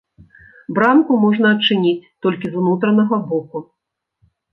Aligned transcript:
Брамку 0.77 1.17
можна 1.25 1.47
адчыніць 1.55 2.09
толькі 2.27 2.45
з 2.53 2.59
унутранага 2.63 3.21
боку. 3.35 3.57